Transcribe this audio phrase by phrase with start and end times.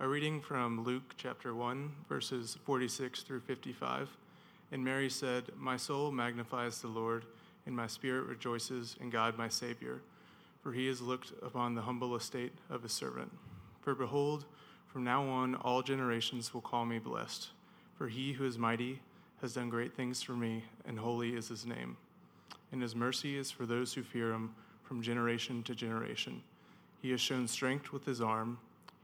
[0.00, 4.08] A reading from Luke chapter 1, verses 46 through 55.
[4.70, 7.24] And Mary said, My soul magnifies the Lord,
[7.66, 10.00] and my spirit rejoices in God my Savior,
[10.62, 13.32] for he has looked upon the humble estate of his servant.
[13.80, 14.44] For behold,
[14.86, 17.48] from now on all generations will call me blessed,
[17.96, 19.00] for he who is mighty
[19.40, 21.96] has done great things for me, and holy is his name.
[22.70, 26.44] And his mercy is for those who fear him from generation to generation.
[27.02, 28.58] He has shown strength with his arm.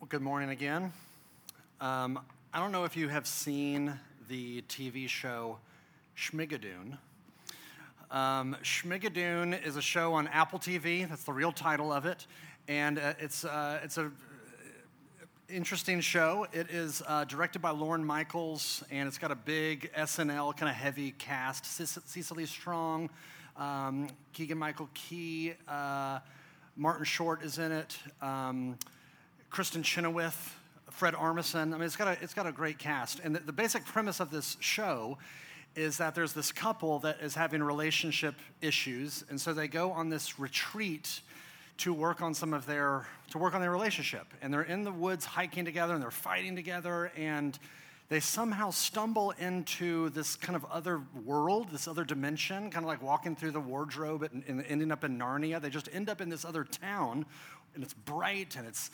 [0.00, 0.94] Well, good morning again.
[1.78, 2.20] Um,
[2.54, 5.58] I don't know if you have seen the TV show
[6.16, 6.96] Schmigadoon.
[8.10, 11.06] Um, Schmigadoon is a show on Apple TV.
[11.06, 12.26] That's the real title of it,
[12.66, 14.10] and uh, it's uh, it's a
[15.50, 16.46] interesting show.
[16.50, 20.76] It is uh, directed by Lorne Michaels, and it's got a big SNL kind of
[20.76, 21.66] heavy cast.
[21.66, 23.10] Cecily Strong,
[23.58, 26.20] um, Keegan Michael Key, uh,
[26.74, 28.78] Martin Short is in it, um,
[29.50, 30.56] Kristin Chenoweth,
[30.90, 31.74] Fred Armisen.
[31.74, 33.20] I mean, it's got a, it's got a great cast.
[33.20, 35.18] And the, the basic premise of this show
[35.76, 40.08] is that there's this couple that is having relationship issues, and so they go on
[40.08, 41.20] this retreat
[41.80, 44.92] to work on some of their to work on their relationship and they're in the
[44.92, 47.58] woods hiking together and they're fighting together and
[48.10, 53.00] they somehow stumble into this kind of other world this other dimension kind of like
[53.02, 56.28] walking through the wardrobe and, and ending up in narnia they just end up in
[56.28, 57.24] this other town
[57.74, 58.90] and it's bright and it's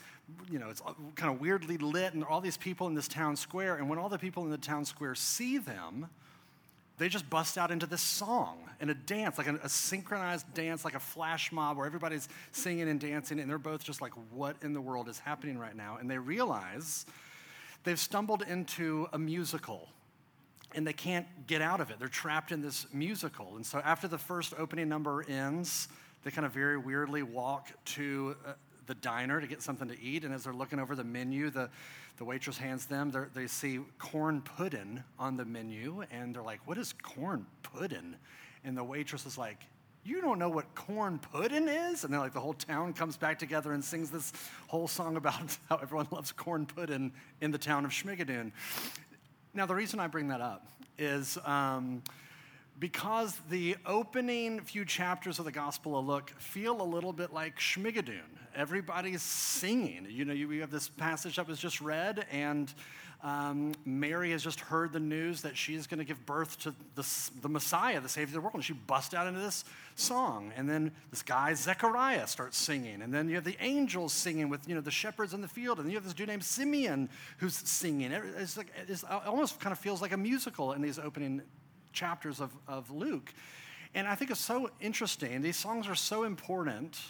[0.50, 0.82] you know it's
[1.14, 4.08] kind of weirdly lit and all these people in this town square and when all
[4.08, 6.08] the people in the town square see them
[6.98, 10.84] they just bust out into this song and a dance, like a, a, synchronized dance,
[10.84, 14.56] like a flash mob where everybody's singing and dancing, and they're both just like, what
[14.62, 15.98] in the world is happening right now?
[16.00, 17.04] And they realize
[17.84, 19.88] they've stumbled into a musical
[20.74, 21.98] and they can't get out of it.
[21.98, 23.56] They're trapped in this musical.
[23.56, 25.88] And so after the first opening number ends,
[26.24, 28.36] they kind of very weirdly walk to
[28.86, 30.24] the diner to get something to eat.
[30.24, 31.70] And as they're looking over the menu, the
[32.18, 36.78] the waitress hands them, they see corn pudding on the menu, and they're like, What
[36.78, 38.16] is corn pudding?
[38.64, 39.58] And the waitress is like,
[40.02, 42.04] You don't know what corn pudding is?
[42.04, 44.32] And then, like, the whole town comes back together and sings this
[44.68, 48.52] whole song about how everyone loves corn pudding in the town of Schmigadoon.
[49.52, 50.66] Now, the reason I bring that up
[50.98, 51.38] is.
[51.44, 52.02] Um,
[52.78, 57.58] because the opening few chapters of the Gospel of Luke feel a little bit like
[57.58, 58.20] Schmigadoon.
[58.54, 60.06] Everybody's singing.
[60.08, 62.72] You know, you, have this passage that was just read, and
[63.22, 67.30] um, Mary has just heard the news that she's going to give birth to the,
[67.40, 68.54] the Messiah, the Savior of the world.
[68.54, 69.64] And she busts out into this
[69.94, 70.52] song.
[70.56, 73.00] And then this guy, Zechariah, starts singing.
[73.02, 75.80] And then you have the angels singing with, you know, the shepherds in the field.
[75.80, 77.08] And you have this dude named Simeon
[77.38, 78.12] who's singing.
[78.12, 81.42] It's like, it's, it almost kind of feels like a musical in these opening
[81.96, 83.34] chapters of, of Luke.
[83.94, 85.42] And I think it's so interesting.
[85.42, 87.00] These songs are so important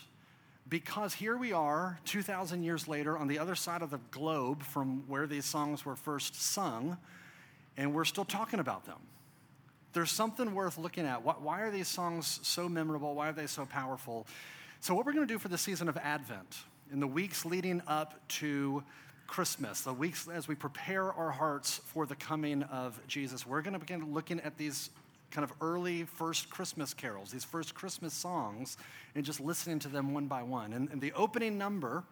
[0.69, 5.03] because here we are 2,000 years later on the other side of the globe from
[5.09, 6.97] where these songs were first sung,
[7.77, 8.99] and we're still talking about them.
[9.93, 11.23] There's something worth looking at.
[11.25, 13.15] Why are these songs so memorable?
[13.15, 14.27] Why are they so powerful?
[14.81, 16.59] So, what we're going to do for the season of Advent,
[16.93, 18.83] in the weeks leading up to
[19.27, 23.75] Christmas, the weeks as we prepare our hearts for the coming of Jesus, we're going
[23.75, 24.91] to begin looking at these
[25.31, 28.77] kind of early first Christmas carols, these first Christmas songs,
[29.15, 30.73] and just listening to them one by one.
[30.73, 32.05] And, and the opening number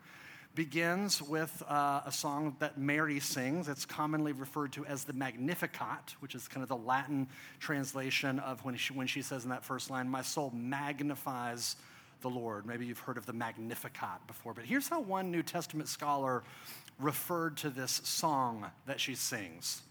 [0.55, 3.69] begins with uh, a song that Mary sings.
[3.69, 8.65] It's commonly referred to as the Magnificat, which is kind of the Latin translation of
[8.65, 11.77] when she, when she says in that first line, My soul magnifies
[12.25, 12.67] the Lord.
[12.67, 16.43] Maybe you've heard of the Magnificat before, but here's how one New Testament scholar
[16.99, 19.82] referred to this song that she sings.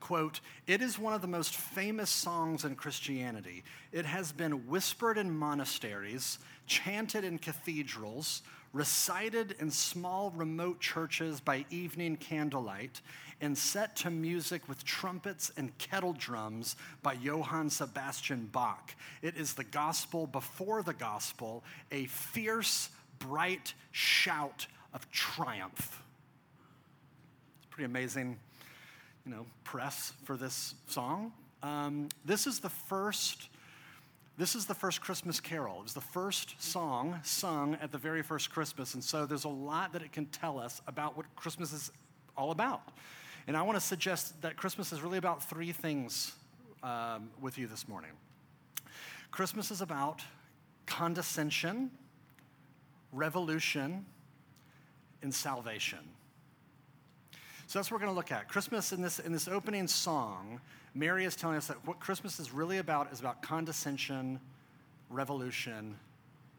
[0.00, 3.64] Quote, it is one of the most famous songs in Christianity.
[3.92, 8.42] It has been whispered in monasteries, chanted in cathedrals,
[8.76, 13.00] recited in small remote churches by evening candlelight,
[13.40, 18.94] and set to music with trumpets and kettle drums by Johann Sebastian Bach.
[19.22, 26.02] It is the gospel before the gospel, a fierce, bright shout of triumph
[27.58, 28.38] It's pretty amazing,
[29.24, 31.32] you know, press for this song.
[31.62, 33.48] Um, this is the first
[34.38, 35.78] This is the first Christmas carol.
[35.78, 38.92] It was the first song sung at the very first Christmas.
[38.92, 41.90] And so there's a lot that it can tell us about what Christmas is
[42.36, 42.82] all about.
[43.46, 46.34] And I want to suggest that Christmas is really about three things
[46.82, 48.10] um, with you this morning.
[49.30, 50.20] Christmas is about
[50.84, 51.90] condescension,
[53.12, 54.04] revolution,
[55.22, 56.00] and salvation.
[57.68, 58.48] So that's what we're going to look at.
[58.48, 60.60] Christmas in this, in this opening song,
[60.96, 64.40] Mary is telling us that what Christmas is really about is about condescension,
[65.10, 65.94] revolution,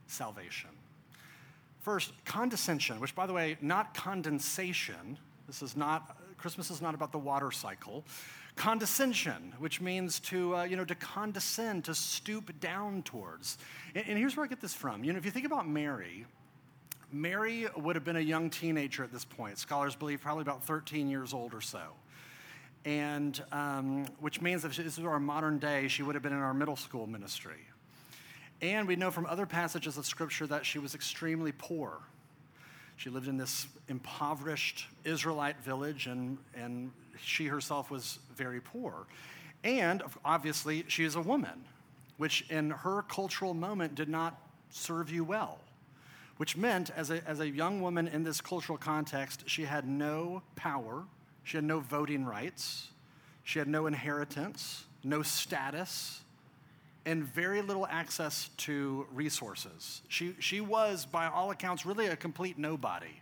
[0.05, 0.69] salvation.
[1.81, 5.17] First, condescension, which, by the way, not condensation.
[5.47, 8.05] This is not, Christmas is not about the water cycle.
[8.55, 13.57] Condescension, which means to, uh, you know, to condescend, to stoop down towards.
[13.95, 15.03] And, and here's where I get this from.
[15.03, 16.27] You know, if you think about Mary,
[17.11, 19.57] Mary would have been a young teenager at this point.
[19.57, 21.93] Scholars believe probably about 13 years old or so.
[22.85, 26.39] And um, which means if this is our modern day, she would have been in
[26.39, 27.67] our middle school ministry.
[28.61, 31.99] And we know from other passages of scripture that she was extremely poor.
[32.95, 36.91] She lived in this impoverished Israelite village, and, and
[37.21, 39.05] she herself was very poor.
[39.63, 41.65] And obviously, she is a woman,
[42.17, 45.59] which in her cultural moment did not serve you well
[46.37, 50.41] which meant as a, as a young woman in this cultural context, she had no
[50.55, 51.03] power,
[51.47, 52.89] she had no voting rights,
[53.45, 56.19] she had no inheritance, no status,
[57.05, 60.01] and very little access to resources.
[60.09, 63.21] She, she was, by all accounts, really a complete nobody.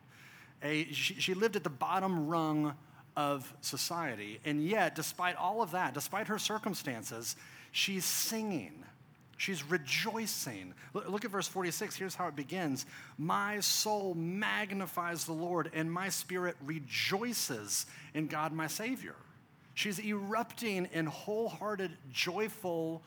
[0.63, 2.74] A, she, she lived at the bottom rung
[3.16, 7.36] of society, and yet, despite all of that, despite her circumstances,
[7.72, 8.83] she's singing
[9.37, 10.73] She's rejoicing.
[10.93, 11.95] Look at verse 46.
[11.95, 12.85] Here's how it begins
[13.17, 19.15] My soul magnifies the Lord, and my spirit rejoices in God my Savior.
[19.73, 23.01] She's erupting in wholehearted, joyful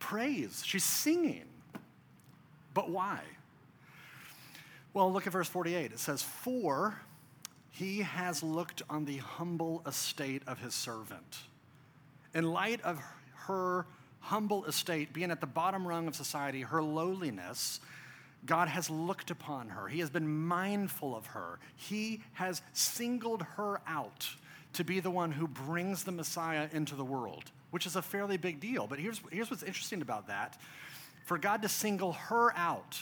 [0.00, 0.62] praise.
[0.64, 1.44] She's singing.
[2.74, 3.20] But why?
[4.92, 5.92] Well, look at verse 48.
[5.92, 7.00] It says, For
[7.70, 11.38] he has looked on the humble estate of his servant.
[12.34, 13.00] In light of
[13.46, 13.86] her
[14.20, 17.80] humble estate, being at the bottom rung of society, her lowliness,
[18.46, 19.88] God has looked upon her.
[19.88, 21.58] He has been mindful of her.
[21.76, 24.28] He has singled her out
[24.74, 28.36] to be the one who brings the Messiah into the world, which is a fairly
[28.36, 28.86] big deal.
[28.86, 30.58] But here's, here's what's interesting about that
[31.24, 32.98] for God to single her out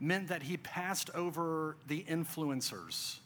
[0.00, 3.18] meant that he passed over the influencers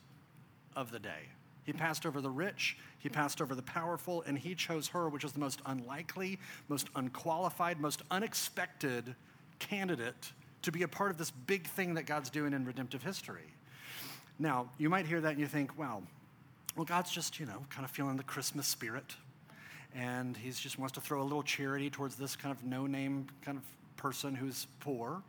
[0.75, 1.29] of the day.
[1.69, 5.23] He passed over the rich, he passed over the powerful, and he chose her, which
[5.23, 6.39] is the most unlikely,
[6.69, 9.15] most unqualified, most unexpected
[9.59, 10.33] candidate
[10.63, 13.53] to be a part of this big thing that God's doing in redemptive history.
[14.39, 16.03] Now, you might hear that and you think, wow,
[16.75, 19.15] well, God's just, you know, kind of feeling the Christmas spirit.
[19.95, 23.27] And he just wants to throw a little charity towards this kind of no name
[23.43, 23.65] kind of
[23.99, 25.23] person who's poor.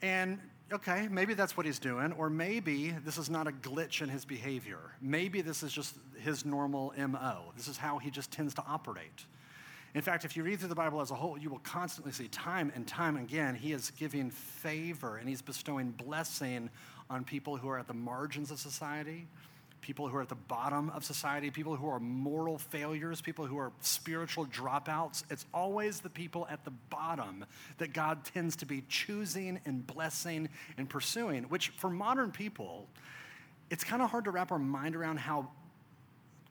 [0.00, 0.38] And
[0.72, 4.24] okay, maybe that's what he's doing, or maybe this is not a glitch in his
[4.24, 4.78] behavior.
[5.00, 7.52] Maybe this is just his normal MO.
[7.56, 9.24] This is how he just tends to operate.
[9.94, 12.28] In fact, if you read through the Bible as a whole, you will constantly see
[12.28, 16.68] time and time again, he is giving favor and he's bestowing blessing
[17.08, 19.26] on people who are at the margins of society,
[19.80, 23.58] people who are at the bottom of society, people who are moral failures, people who
[23.58, 25.24] are spiritual dropouts.
[25.30, 27.44] It's always the people at the bottom
[27.78, 32.86] that God tends to be choosing and blessing and pursuing, which for modern people,
[33.70, 35.48] it's kind of hard to wrap our mind around how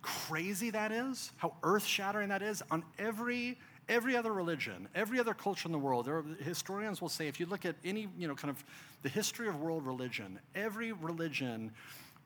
[0.02, 3.58] crazy that is, how earth shattering that is on every
[3.90, 7.40] every other religion, every other culture in the world, there are, historians will say if
[7.40, 8.63] you look at any, you know, kind of
[9.04, 11.72] the history of world religion, every religion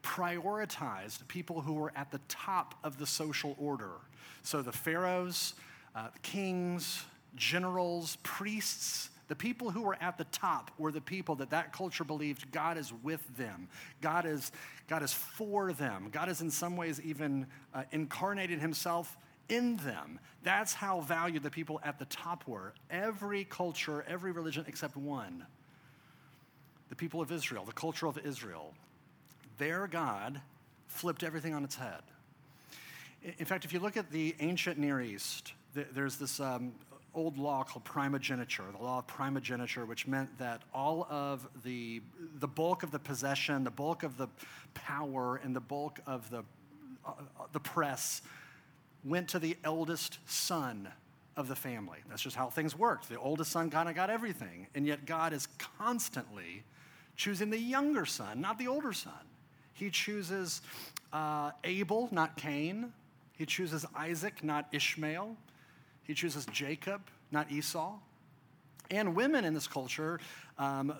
[0.03, 3.91] prioritized people who were at the top of the social order.
[4.43, 5.53] So the pharaohs,
[5.95, 7.03] uh, kings,
[7.35, 12.03] generals, priests, the people who were at the top were the people that that culture
[12.03, 13.69] believed God is with them.
[14.01, 14.51] God is,
[14.89, 16.09] God is for them.
[16.11, 19.15] God is in some ways even uh, incarnated himself
[19.47, 20.19] in them.
[20.43, 22.73] That's how valued the people at the top were.
[22.89, 25.45] Every culture, every religion except one.
[26.89, 28.73] The people of Israel, the culture of Israel,
[29.61, 30.41] their God
[30.87, 32.01] flipped everything on its head.
[33.37, 36.73] In fact, if you look at the ancient Near East, there's this um,
[37.13, 42.01] old law called primogeniture, the law of primogeniture, which meant that all of the,
[42.39, 44.27] the bulk of the possession, the bulk of the
[44.73, 46.43] power, and the bulk of the,
[47.05, 47.11] uh,
[47.51, 48.23] the press
[49.03, 50.87] went to the eldest son
[51.37, 51.99] of the family.
[52.09, 53.09] That's just how things worked.
[53.09, 54.65] The oldest son kind of got everything.
[54.73, 56.63] And yet God is constantly
[57.15, 59.13] choosing the younger son, not the older son.
[59.81, 60.61] He chooses
[61.11, 62.93] uh, Abel, not Cain.
[63.35, 65.35] He chooses Isaac, not Ishmael.
[66.03, 67.95] He chooses Jacob, not Esau.
[68.91, 70.19] And women in this culture,
[70.59, 70.93] um,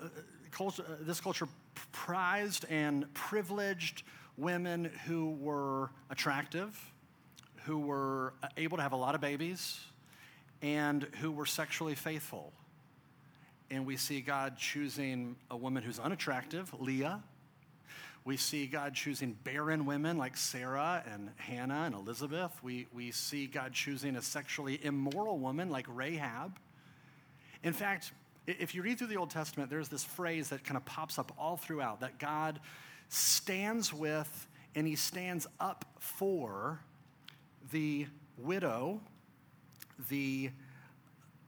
[0.50, 1.46] culture this culture
[1.92, 4.02] prized and privileged
[4.36, 6.76] women who were attractive,
[7.62, 9.78] who were able to have a lot of babies,
[10.60, 12.52] and who were sexually faithful.
[13.70, 17.22] And we see God choosing a woman who's unattractive, Leah.
[18.24, 22.52] We see God choosing barren women like Sarah and Hannah and Elizabeth.
[22.62, 26.58] We, we see God choosing a sexually immoral woman like Rahab.
[27.64, 28.12] In fact,
[28.46, 31.32] if you read through the Old Testament, there's this phrase that kind of pops up
[31.36, 32.60] all throughout that God
[33.08, 36.80] stands with and he stands up for
[37.72, 38.06] the
[38.38, 39.00] widow,
[40.08, 40.50] the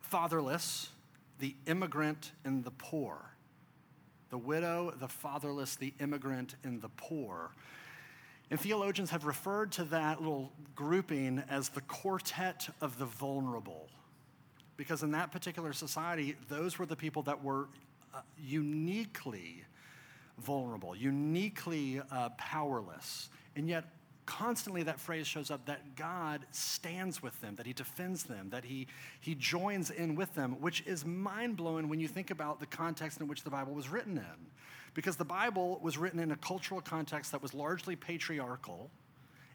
[0.01, 0.91] fatherless,
[1.39, 3.34] the immigrant, and the poor.
[4.35, 7.53] The widow, the fatherless, the immigrant, and the poor.
[8.51, 13.89] And theologians have referred to that little grouping as the quartet of the vulnerable.
[14.77, 17.69] Because in that particular society, those were the people that were
[18.13, 19.63] uh, uniquely
[20.39, 23.29] vulnerable, uniquely uh, powerless.
[23.55, 23.85] And yet,
[24.27, 28.65] constantly that phrase shows up that God stands with them, that He defends them, that
[28.65, 28.87] He,
[29.21, 33.21] he joins in with them, which is mind blowing when you think about the context
[33.21, 34.47] in which the Bible was written in.
[34.95, 38.91] Because the Bible was written in a cultural context that was largely patriarchal.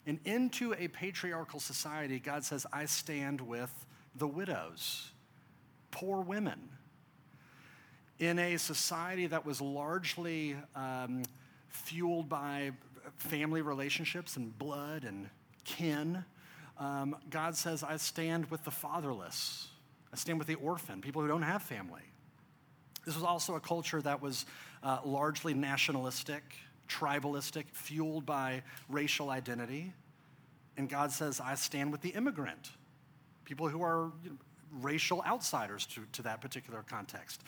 [0.05, 3.73] And into a patriarchal society, God says, I stand with
[4.15, 5.11] the widows,
[5.91, 6.69] poor women.
[8.19, 11.23] In a society that was largely um,
[11.69, 12.71] fueled by
[13.19, 15.29] family relationships and blood and
[15.65, 16.23] kin,
[16.77, 19.67] um, God says, I stand with the fatherless.
[20.11, 22.01] I stand with the orphan, people who don't have family.
[23.05, 24.45] This was also a culture that was
[24.83, 26.43] uh, largely nationalistic,
[26.87, 29.93] tribalistic, fueled by racial identity.
[30.77, 32.71] And God says, I stand with the immigrant,
[33.45, 34.37] people who are you know,
[34.71, 37.43] racial outsiders to, to that particular context.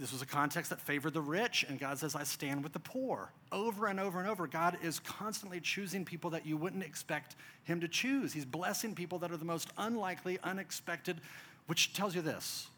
[0.00, 2.80] This was a context that favored the rich, and God says, I stand with the
[2.80, 3.30] poor.
[3.52, 7.82] Over and over and over, God is constantly choosing people that you wouldn't expect Him
[7.82, 8.32] to choose.
[8.32, 11.20] He's blessing people that are the most unlikely, unexpected,
[11.66, 12.68] which tells you this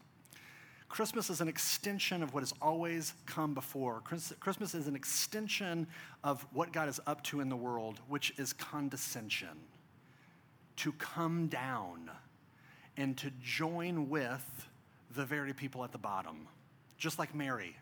[0.89, 4.03] Christmas is an extension of what has always come before.
[4.41, 5.87] Christmas is an extension
[6.25, 9.61] of what God is up to in the world, which is condescension,
[10.75, 12.11] to come down
[12.97, 14.67] and to join with
[15.15, 16.49] the very people at the bottom
[17.03, 17.75] just like Mary.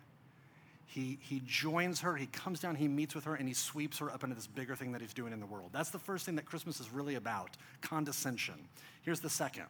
[0.86, 4.10] He, he joins her, he comes down, he meets with her, and he sweeps her
[4.10, 5.70] up into this bigger thing that he's doing in the world.
[5.72, 8.54] That's the first thing that Christmas is really about condescension.
[9.02, 9.66] Here's the second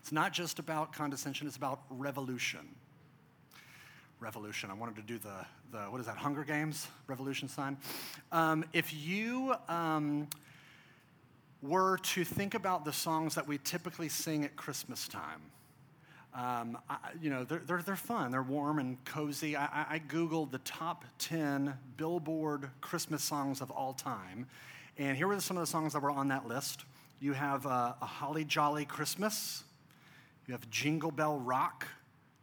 [0.00, 2.60] it's not just about condescension, it's about revolution.
[4.20, 4.70] Revolution.
[4.70, 7.76] I wanted to do the, the what is that, Hunger Games revolution sign.
[8.32, 10.28] Um, if you um,
[11.62, 15.42] were to think about the songs that we typically sing at Christmas time,
[16.34, 18.30] um, I, you know, they're, they're, they're, fun.
[18.30, 19.56] They're warm and cozy.
[19.56, 24.46] I, I, Googled the top 10 Billboard Christmas songs of all time.
[24.96, 26.84] And here were some of the songs that were on that list.
[27.18, 29.64] You have uh, A Holly Jolly Christmas.
[30.46, 31.86] You have Jingle Bell Rock,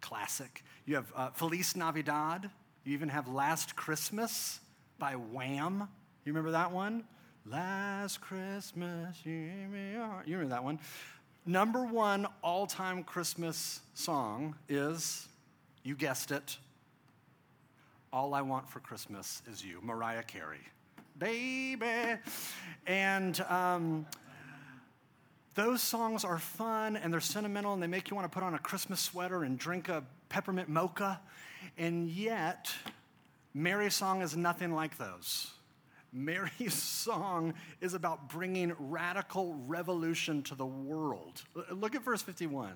[0.01, 0.63] classic.
[0.85, 2.49] You have uh, Feliz Navidad.
[2.83, 4.59] You even have Last Christmas
[4.99, 5.87] by Wham.
[6.25, 7.05] You remember that one?
[7.49, 10.79] Last Christmas, you remember that one?
[11.47, 15.27] Number one all time Christmas song is,
[15.83, 16.57] you guessed it,
[18.11, 20.59] All I Want for Christmas Is You, Mariah Carey.
[21.17, 22.19] Baby.
[22.85, 24.05] And um,
[25.55, 28.53] those songs are fun and they're sentimental and they make you want to put on
[28.53, 31.19] a Christmas sweater and drink a peppermint mocha.
[31.77, 32.71] And yet,
[33.53, 35.51] Mary's song is nothing like those.
[36.17, 41.43] Mary's song is about bringing radical revolution to the world.
[41.71, 42.73] Look at verse 51.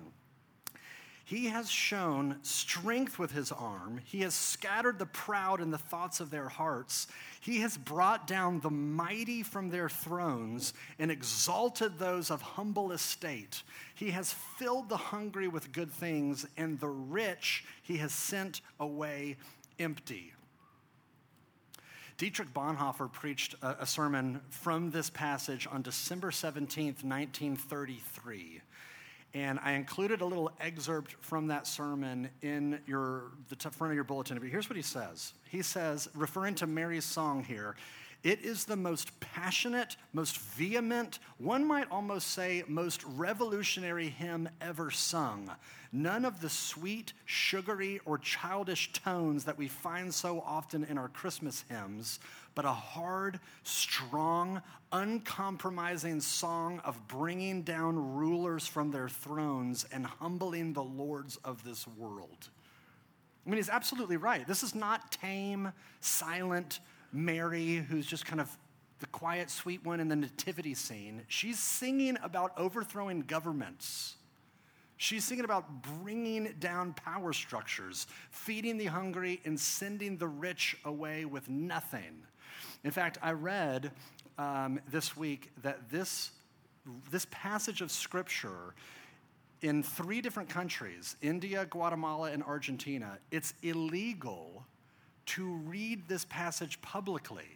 [1.24, 4.00] He has shown strength with his arm.
[4.04, 7.06] He has scattered the proud in the thoughts of their hearts.
[7.40, 13.62] He has brought down the mighty from their thrones and exalted those of humble estate.
[13.94, 19.36] He has filled the hungry with good things, and the rich he has sent away
[19.78, 20.32] empty.
[22.22, 28.60] Dietrich Bonhoeffer preached a, sermon from this passage on December 17th, 1933.
[29.34, 34.04] And I included a little excerpt from that sermon in your, the front of your
[34.04, 34.38] bulletin.
[34.38, 35.32] But here's what he says.
[35.48, 37.74] He says, referring to Mary's song here,
[38.22, 44.92] It is the most passionate, most vehement, one might almost say most revolutionary hymn ever
[44.92, 45.50] sung.
[45.92, 51.08] None of the sweet, sugary, or childish tones that we find so often in our
[51.08, 52.18] Christmas hymns,
[52.54, 60.72] but a hard, strong, uncompromising song of bringing down rulers from their thrones and humbling
[60.72, 62.48] the lords of this world.
[63.46, 64.46] I mean, he's absolutely right.
[64.46, 66.80] This is not tame, silent
[67.12, 68.56] Mary, who's just kind of
[69.00, 71.22] the quiet, sweet one in the nativity scene.
[71.28, 74.16] She's singing about overthrowing governments.
[75.02, 81.24] She's thinking about bringing down power structures, feeding the hungry, and sending the rich away
[81.24, 82.22] with nothing.
[82.84, 83.90] In fact, I read
[84.38, 86.30] um, this week that this,
[87.10, 88.76] this passage of scripture
[89.62, 94.64] in three different countries India, Guatemala, and Argentina it's illegal
[95.26, 97.48] to read this passage publicly.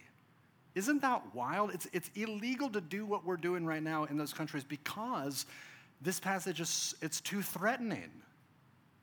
[0.75, 1.73] Isn't that wild?
[1.73, 5.45] It's, it's illegal to do what we're doing right now in those countries because
[6.01, 8.09] this passage is it's too threatening.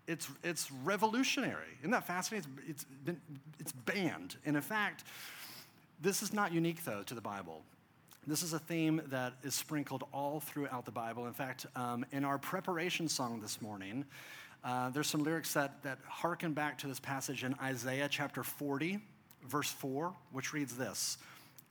[0.06, 1.78] It's, it's revolutionary.
[1.80, 2.50] Isn't that fascinating?
[2.68, 3.20] It's, it's, been,
[3.58, 4.36] it's banned.
[4.44, 5.04] And in fact,
[6.00, 7.62] this is not unique, though, to the Bible.
[8.26, 11.26] This is a theme that is sprinkled all throughout the Bible.
[11.26, 14.04] In fact, um, in our preparation song this morning,
[14.62, 18.98] uh, there's some lyrics that, that harken back to this passage in Isaiah chapter 40,
[19.46, 21.18] verse 4, which reads this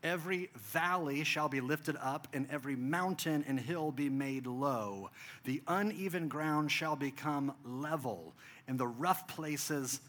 [0.04, 5.10] Every valley shall be lifted up, and every mountain and hill be made low.
[5.46, 8.34] The uneven ground shall become level,
[8.68, 10.02] and the rough places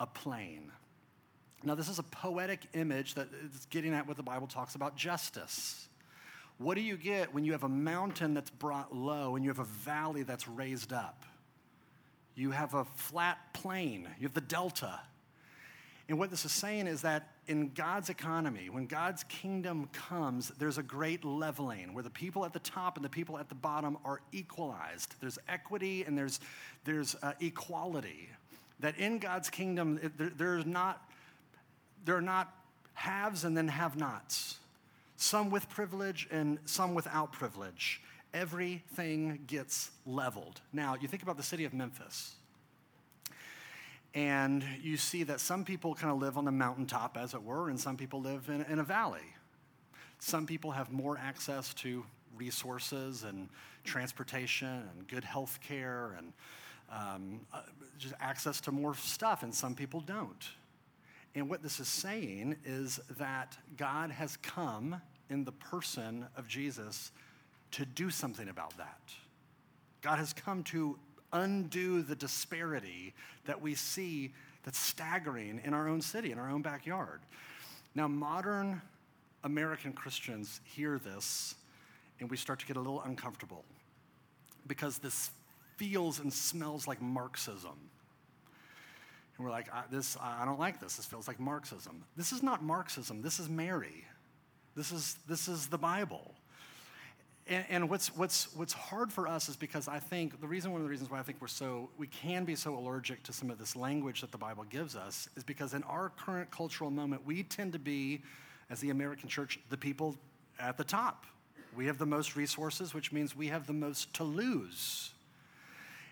[0.00, 0.72] a plain.
[1.62, 4.96] Now, this is a poetic image that is getting at what the Bible talks about
[4.96, 5.86] justice.
[6.58, 9.58] What do you get when you have a mountain that's brought low and you have
[9.58, 11.24] a valley that's raised up?
[12.34, 15.00] You have a flat plain, you have the delta.
[16.12, 20.76] And what this is saying is that in God's economy, when God's kingdom comes, there's
[20.76, 23.96] a great leveling where the people at the top and the people at the bottom
[24.04, 25.14] are equalized.
[25.20, 26.38] There's equity and there's,
[26.84, 28.28] there's uh, equality.
[28.80, 31.02] That in God's kingdom, it, there, there's not,
[32.04, 32.54] there are not
[32.92, 34.58] haves and then have nots
[35.16, 38.02] some with privilege and some without privilege.
[38.34, 40.60] Everything gets leveled.
[40.74, 42.34] Now, you think about the city of Memphis,
[44.14, 47.70] and you see that some people kind of live on the mountaintop, as it were,
[47.70, 49.34] and some people live in, in a valley.
[50.18, 52.04] Some people have more access to
[52.36, 53.48] resources and
[53.84, 56.32] transportation and good health care and
[56.90, 57.62] um, uh,
[57.98, 60.46] just access to more stuff, and some people don't.
[61.34, 67.10] And what this is saying is that God has come in the person of Jesus
[67.72, 69.00] to do something about that.
[70.02, 70.98] God has come to
[71.32, 73.14] undo the disparity
[73.46, 74.32] that we see
[74.64, 77.20] that's staggering in our own city, in our own backyard.
[77.94, 78.80] Now, modern
[79.44, 81.54] American Christians hear this
[82.20, 83.64] and we start to get a little uncomfortable
[84.66, 85.30] because this
[85.76, 87.76] feels and smells like Marxism.
[89.36, 90.96] And we're like, I, this, I don't like this.
[90.96, 92.04] This feels like Marxism.
[92.16, 93.22] This is not Marxism.
[93.22, 94.04] This is Mary.
[94.76, 96.34] This is, this is the Bible.
[97.48, 100.80] And, and, what's, what's, what's hard for us is because I think the reason, one
[100.80, 103.50] of the reasons why I think we're so, we can be so allergic to some
[103.50, 107.26] of this language that the Bible gives us is because in our current cultural moment,
[107.26, 108.22] we tend to be,
[108.70, 110.16] as the American church, the people
[110.60, 111.26] at the top.
[111.76, 115.10] We have the most resources, which means we have the most to lose.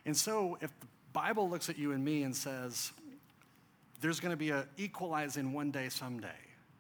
[0.05, 2.93] And so if the Bible looks at you and me and says,
[4.01, 6.29] there's going to be an equalizing one day someday,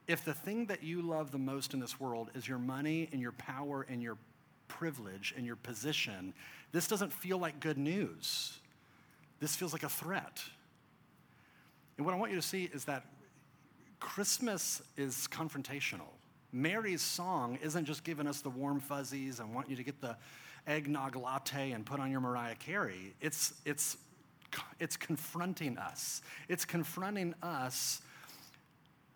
[0.08, 3.20] if the thing that you love the most in this world is your money and
[3.20, 4.16] your power and your
[4.70, 6.32] privilege and your position,
[6.72, 8.58] this doesn't feel like good news.
[9.40, 10.42] This feels like a threat.
[11.96, 13.04] And what I want you to see is that
[13.98, 16.08] Christmas is confrontational.
[16.52, 20.16] Mary's song isn't just giving us the warm fuzzies and want you to get the
[20.66, 23.14] eggnog latte and put on your Mariah Carey.
[23.20, 23.96] It's, it's,
[24.78, 26.22] it's confronting us.
[26.48, 28.00] It's confronting us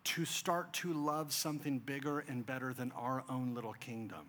[0.04, 4.26] to start to love something bigger and better than our own little kingdom.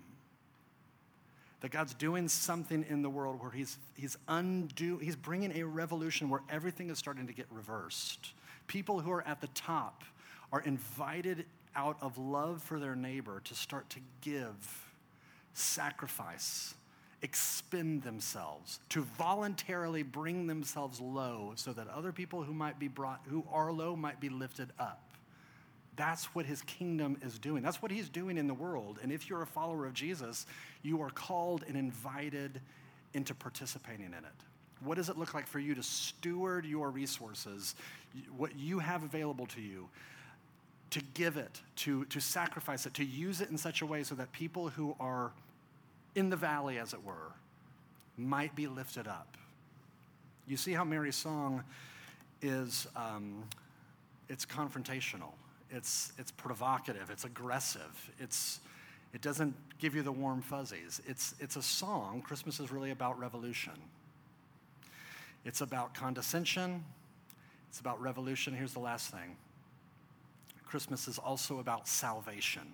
[1.61, 6.29] That God's doing something in the world where he's, he's undo, he's bringing a revolution
[6.29, 8.33] where everything is starting to get reversed.
[8.67, 10.03] People who are at the top
[10.51, 14.85] are invited out of love for their neighbor to start to give,
[15.53, 16.75] sacrifice,
[17.21, 23.21] expend themselves, to voluntarily bring themselves low so that other people who might be brought,
[23.27, 25.04] who are low might be lifted up.
[25.95, 27.63] That's what his kingdom is doing.
[27.63, 28.99] That's what he's doing in the world.
[29.01, 30.45] And if you're a follower of Jesus,
[30.81, 32.60] you are called and invited
[33.13, 34.25] into participating in it.
[34.84, 37.75] What does it look like for you to steward your resources,
[38.36, 39.88] what you have available to you,
[40.91, 44.15] to give it, to, to sacrifice it, to use it in such a way so
[44.15, 45.31] that people who are
[46.15, 47.34] in the valley, as it were,
[48.17, 49.38] might be lifted up.
[50.47, 51.63] You see how Mary's song
[52.41, 53.43] is um,
[54.29, 55.34] it's confrontational,
[55.75, 58.61] it's, it's provocative, it's aggressive, it's,
[59.13, 61.01] it doesn't give you the warm fuzzies.
[61.05, 62.21] It's, it's a song.
[62.25, 63.73] Christmas is really about revolution.
[65.43, 66.83] It's about condescension.
[67.69, 68.53] It's about revolution.
[68.53, 69.35] Here's the last thing
[70.65, 72.73] Christmas is also about salvation.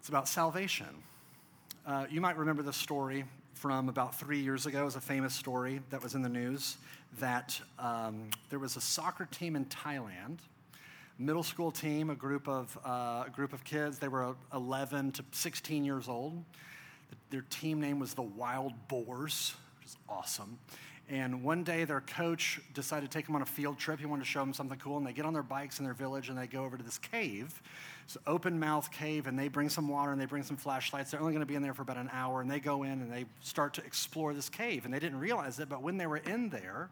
[0.00, 1.02] It's about salvation.
[1.86, 4.82] Uh, you might remember this story from about three years ago.
[4.82, 6.76] It was a famous story that was in the news
[7.20, 10.38] that um, there was a soccer team in Thailand
[11.18, 13.98] middle school team, a group of, uh, a group of kids.
[13.98, 16.42] They were 11 to 16 years old.
[17.30, 20.58] Their team name was the Wild Boars, which is awesome.
[21.08, 24.00] And one day their coach decided to take them on a field trip.
[24.00, 24.96] He wanted to show them something cool.
[24.96, 26.98] And they get on their bikes in their village and they go over to this
[26.98, 27.60] cave.
[28.04, 29.26] It's an open mouth cave.
[29.26, 31.10] And they bring some water and they bring some flashlights.
[31.10, 32.40] They're only going to be in there for about an hour.
[32.40, 34.86] And they go in and they start to explore this cave.
[34.86, 36.88] And they didn't realize it, but when they were in there,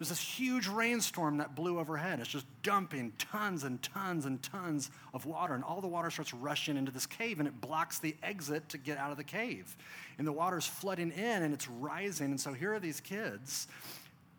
[0.00, 2.20] there's this huge rainstorm that blew overhead.
[2.20, 5.52] It's just dumping tons and tons and tons of water.
[5.52, 8.78] And all the water starts rushing into this cave and it blocks the exit to
[8.78, 9.76] get out of the cave.
[10.16, 12.30] And the water's flooding in and it's rising.
[12.30, 13.68] And so here are these kids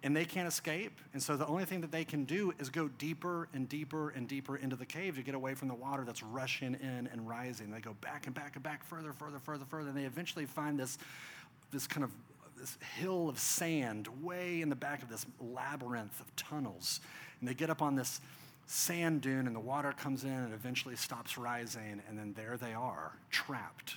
[0.01, 0.99] and they can't escape.
[1.13, 4.27] And so the only thing that they can do is go deeper and deeper and
[4.27, 7.69] deeper into the cave to get away from the water that's rushing in and rising.
[7.69, 9.89] They go back and back and back, further, further, further, further.
[9.89, 10.97] And they eventually find this,
[11.69, 12.09] this kind of
[12.61, 17.01] this hill of sand way in the back of this labyrinth of tunnels.
[17.39, 18.21] And they get up on this
[18.67, 22.01] sand dune, and the water comes in and eventually stops rising.
[22.07, 23.95] And then there they are, trapped.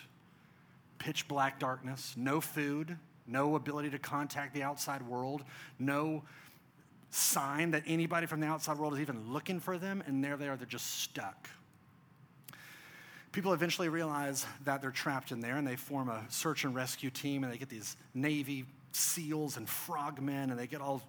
[0.99, 2.97] Pitch black darkness, no food,
[3.27, 5.45] no ability to contact the outside world,
[5.79, 6.23] no
[7.11, 10.03] sign that anybody from the outside world is even looking for them.
[10.07, 11.49] And there they are, they're just stuck
[13.35, 17.11] people eventually realize that they're trapped in there and they form a search and rescue
[17.11, 21.03] team and they get these Navy SEALs and frogmen and they get all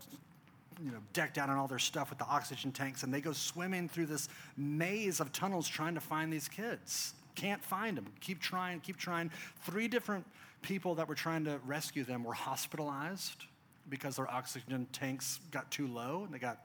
[0.84, 3.32] you know, decked out in all their stuff with the oxygen tanks and they go
[3.32, 7.14] swimming through this maze of tunnels trying to find these kids.
[7.36, 8.08] Can't find them.
[8.22, 9.30] Keep trying, keep trying.
[9.62, 10.26] Three different
[10.64, 13.46] people that were trying to rescue them were hospitalized
[13.88, 16.58] because their oxygen tanks got too low and they got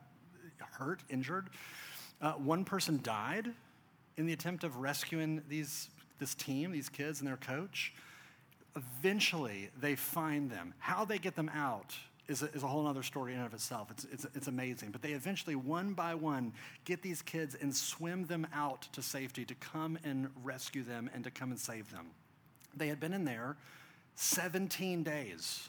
[0.72, 1.50] hurt, injured.
[2.22, 3.52] Uh, one person died
[4.16, 7.94] in the attempt of rescuing these, this team, these kids and their coach,
[8.76, 10.74] eventually they find them.
[10.78, 11.94] How they get them out
[12.28, 13.90] is a, is a whole other story in and of itself.
[13.90, 14.90] It's, it's, it's amazing.
[14.92, 16.52] But they eventually, one by one,
[16.84, 21.24] get these kids and swim them out to safety to come and rescue them and
[21.24, 22.06] to come and save them.
[22.76, 23.56] They had been in there
[24.14, 25.68] 17 days.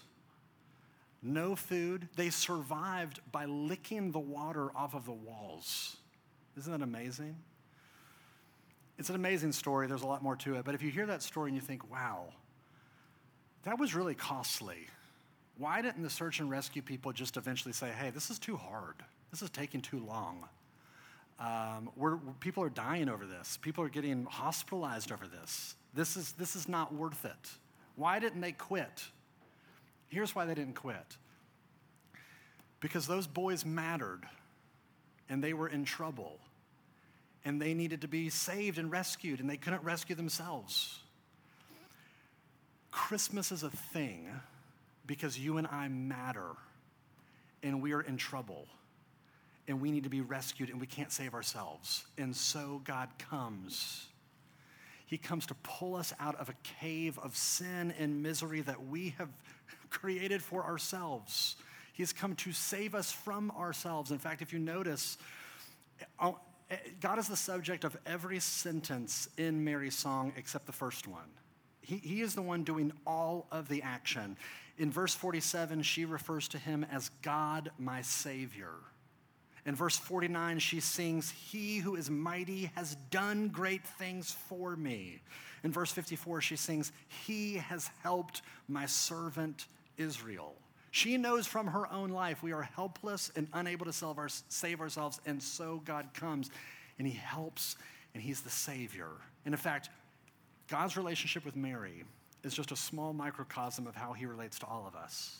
[1.23, 2.09] No food.
[2.15, 5.97] They survived by licking the water off of the walls.
[6.57, 7.37] Isn't that amazing?
[9.01, 9.87] It's an amazing story.
[9.87, 10.63] There's a lot more to it.
[10.63, 12.25] But if you hear that story and you think, wow,
[13.63, 14.85] that was really costly,
[15.57, 18.93] why didn't the search and rescue people just eventually say, hey, this is too hard?
[19.31, 20.47] This is taking too long.
[21.39, 23.57] Um, we're, people are dying over this.
[23.57, 25.73] People are getting hospitalized over this.
[25.95, 27.49] This is, this is not worth it.
[27.95, 29.03] Why didn't they quit?
[30.09, 31.17] Here's why they didn't quit
[32.81, 34.25] because those boys mattered
[35.27, 36.37] and they were in trouble
[37.43, 40.99] and they needed to be saved and rescued, and they couldn't rescue themselves.
[42.91, 44.27] Christmas is a thing
[45.05, 46.49] because you and I matter,
[47.63, 48.67] and we are in trouble,
[49.67, 52.05] and we need to be rescued, and we can't save ourselves.
[52.17, 54.07] And so God comes.
[55.05, 59.15] He comes to pull us out of a cave of sin and misery that we
[59.17, 59.29] have
[59.89, 61.55] created for ourselves.
[61.93, 64.11] He's come to save us from ourselves.
[64.11, 65.17] In fact, if you notice,
[66.19, 66.31] Eh,
[66.71, 71.29] Eh, God is the subject of every sentence in Mary's song except the first one.
[71.81, 74.37] He, he is the one doing all of the action.
[74.77, 78.73] In verse 47, she refers to him as God, my Savior.
[79.65, 85.21] In verse 49, she sings, He who is mighty has done great things for me.
[85.63, 86.91] In verse 54, she sings,
[87.27, 90.55] He has helped my servant Israel.
[90.91, 95.21] She knows from her own life we are helpless and unable to our, save ourselves,
[95.25, 96.51] and so God comes
[96.99, 97.77] and He helps,
[98.13, 99.07] and He's the Savior.
[99.45, 99.89] And in fact,
[100.67, 102.03] God's relationship with Mary
[102.43, 105.37] is just a small microcosm of how He relates to all of us,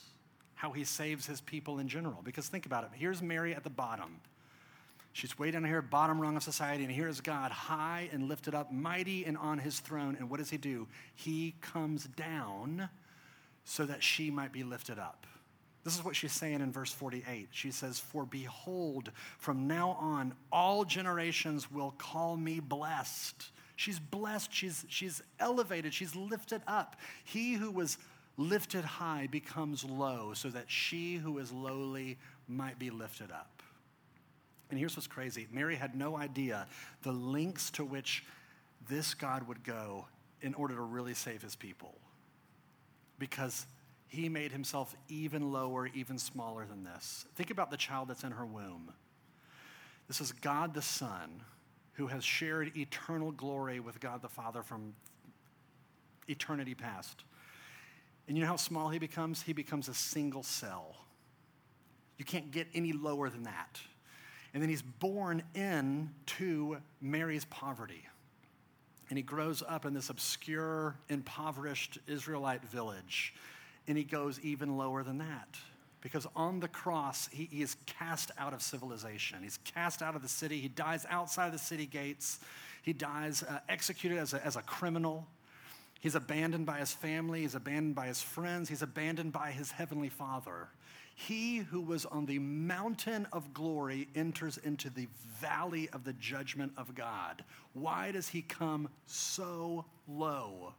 [0.56, 2.22] how He saves His people in general.
[2.24, 4.22] Because think about it here's Mary at the bottom.
[5.14, 8.72] She's way down here, bottom rung of society, and here's God high and lifted up,
[8.72, 10.16] mighty and on his throne.
[10.18, 10.88] And what does he do?
[11.14, 12.88] He comes down
[13.66, 15.28] so that she might be lifted up.
[15.84, 17.50] This is what she's saying in verse 48.
[17.52, 23.50] She says, For behold, from now on, all generations will call me blessed.
[23.76, 26.98] She's blessed, she's, she's elevated, she's lifted up.
[27.24, 27.98] He who was
[28.38, 32.18] lifted high becomes low, so that she who is lowly
[32.48, 33.64] might be lifted up.
[34.70, 36.68] And here's what's crazy Mary had no idea
[37.02, 38.24] the lengths to which
[38.88, 40.06] this God would go
[40.42, 41.96] in order to really save his people.
[43.20, 43.66] Because
[44.12, 47.26] he made himself even lower, even smaller than this.
[47.36, 48.92] Think about the child that's in her womb.
[50.10, 51.42] This is God the Son
[51.94, 54.94] who has shared eternal glory with God the Father from
[56.28, 57.24] eternity past.
[58.28, 59.42] And you know how small he becomes?
[59.42, 60.98] He becomes a single cell.
[62.18, 63.80] You can't get any lower than that.
[64.54, 68.06] And then he's born into Mary's poverty.
[69.08, 73.34] And he grows up in this obscure, impoverished Israelite village
[73.88, 75.58] and he goes even lower than that.
[76.02, 79.44] Because on the cross, he, he, is cast out of civilization.
[79.44, 80.60] He's cast out of the city.
[80.60, 82.40] He dies outside the city gates.
[82.82, 85.28] He dies uh, executed as a, as a criminal.
[86.00, 87.42] He's abandoned by his family.
[87.42, 88.68] He's abandoned by his friends.
[88.68, 90.70] He's abandoned by his heavenly father.
[91.14, 95.08] He who was on the mountain of glory enters into the
[95.40, 97.44] valley of the judgment of God.
[97.74, 100.74] Why does he come so low?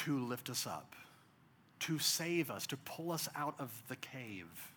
[0.00, 0.94] To lift us up,
[1.80, 4.72] to save us, to pull us out of the cave.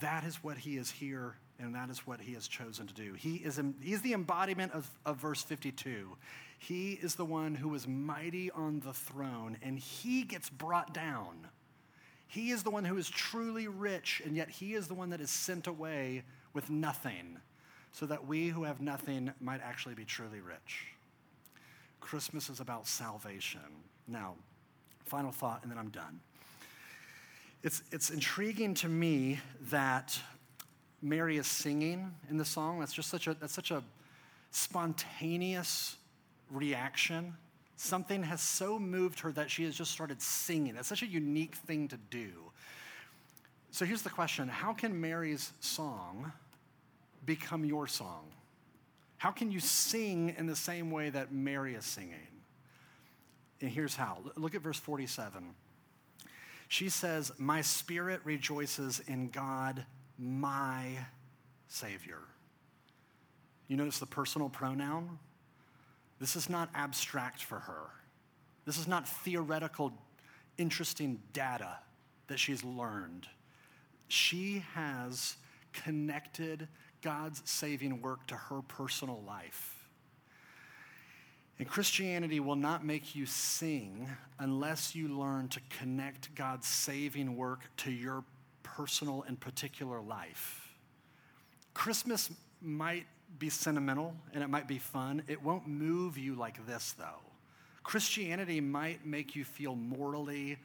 [0.00, 3.14] That is what he is here, and that is what he has chosen to do.
[3.14, 6.16] He is, he is the embodiment of, of verse 52.
[6.58, 11.48] He is the one who is mighty on the throne, and he gets brought down.
[12.26, 15.20] He is the one who is truly rich, and yet he is the one that
[15.22, 17.38] is sent away with nothing,
[17.92, 20.88] so that we who have nothing might actually be truly rich.
[22.00, 23.60] Christmas is about salvation.
[24.08, 24.34] Now,
[25.04, 26.20] final thought, and then I'm done.
[27.62, 29.40] It's, it's intriguing to me
[29.70, 30.18] that
[31.02, 32.80] Mary is singing in the song.
[32.80, 33.82] That's just such a, that's such a
[34.50, 35.96] spontaneous
[36.50, 37.34] reaction.
[37.76, 40.74] Something has so moved her that she has just started singing.
[40.74, 42.30] That's such a unique thing to do.
[43.70, 46.32] So here's the question How can Mary's song
[47.26, 48.24] become your song?
[49.18, 52.37] How can you sing in the same way that Mary is singing?
[53.60, 55.54] And here's how look at verse 47.
[56.68, 59.84] She says, My spirit rejoices in God,
[60.18, 60.98] my
[61.66, 62.20] Savior.
[63.68, 65.18] You notice the personal pronoun?
[66.20, 67.86] This is not abstract for her.
[68.64, 69.92] This is not theoretical,
[70.58, 71.78] interesting data
[72.26, 73.26] that she's learned.
[74.08, 75.36] She has
[75.72, 76.68] connected
[77.02, 79.77] God's saving work to her personal life.
[81.58, 87.62] And Christianity will not make you sing unless you learn to connect God's saving work
[87.78, 88.24] to your
[88.62, 90.76] personal and particular life.
[91.74, 93.06] Christmas might
[93.38, 95.22] be sentimental and it might be fun.
[95.26, 97.22] It won't move you like this, though.
[97.82, 100.58] Christianity might make you feel morally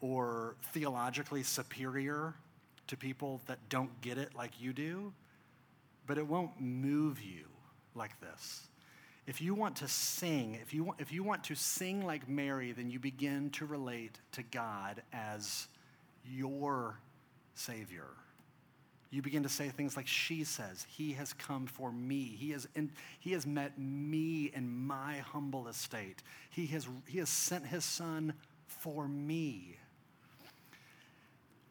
[0.00, 2.34] or theologically superior
[2.88, 5.12] to people that don't get it like you do,
[6.06, 7.46] but it won't move you
[7.94, 8.68] like this.
[9.26, 12.72] If you want to sing, if you want, if you want to sing like Mary,
[12.72, 15.66] then you begin to relate to God as
[16.26, 16.98] your
[17.54, 18.08] Savior.
[19.10, 22.36] You begin to say things like she says, He has come for me.
[22.38, 26.22] He has, in, he has met me in my humble estate.
[26.50, 28.34] He has, he has sent His Son
[28.66, 29.78] for me.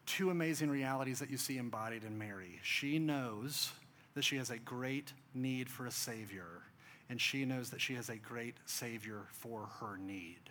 [0.07, 2.59] Two amazing realities that you see embodied in Mary.
[2.63, 3.71] She knows
[4.15, 6.63] that she has a great need for a Savior
[7.09, 10.49] and she knows that she has a great Savior for her need.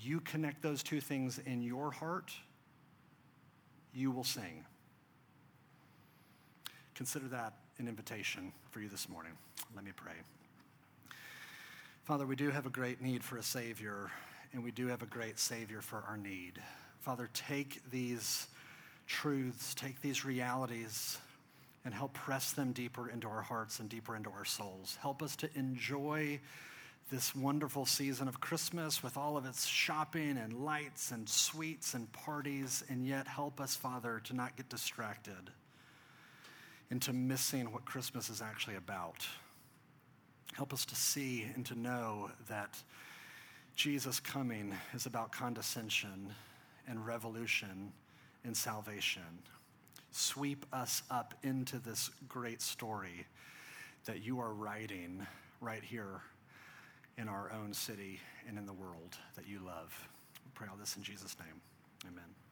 [0.00, 2.32] You connect those two things in your heart,
[3.92, 4.64] you will sing.
[6.94, 9.32] Consider that an invitation for you this morning.
[9.74, 10.12] Let me pray.
[12.04, 14.10] Father, we do have a great need for a Savior,
[14.52, 16.54] and we do have a great Savior for our need.
[17.00, 18.46] Father, take these
[19.06, 21.18] truths, take these realities
[21.88, 24.98] and help press them deeper into our hearts and deeper into our souls.
[25.00, 26.38] Help us to enjoy
[27.10, 32.12] this wonderful season of Christmas with all of its shopping and lights and sweets and
[32.12, 35.48] parties, and yet help us, Father, to not get distracted
[36.90, 39.26] into missing what Christmas is actually about.
[40.52, 42.76] Help us to see and to know that
[43.76, 46.34] Jesus' coming is about condescension
[46.86, 47.94] and revolution
[48.44, 49.22] and salvation
[50.18, 53.26] sweep us up into this great story
[54.04, 55.24] that you are writing
[55.60, 56.22] right here
[57.16, 60.08] in our own city and in the world that you love.
[60.44, 61.60] We pray all this in Jesus' name.
[62.06, 62.47] Amen.